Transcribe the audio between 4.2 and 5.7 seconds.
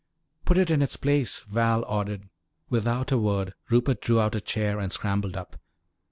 a chair and scrambled up.